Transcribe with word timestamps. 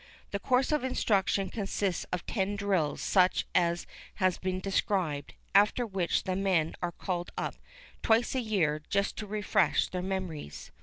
The 0.31 0.39
course 0.39 0.71
of 0.71 0.83
instruction 0.83 1.51
consists 1.51 2.05
of 2.11 2.25
ten 2.25 2.55
drills 2.55 3.01
such 3.01 3.45
as 3.53 3.85
has 4.15 4.39
been 4.39 4.59
described, 4.59 5.35
after 5.53 5.85
which 5.85 6.23
the 6.23 6.35
men 6.35 6.73
are 6.81 6.91
called 6.93 7.29
up 7.37 7.53
twice 8.01 8.33
a 8.33 8.41
year, 8.41 8.81
just 8.89 9.15
to 9.17 9.27
refresh 9.27 9.89
their 9.89 10.01
memories. 10.01 10.71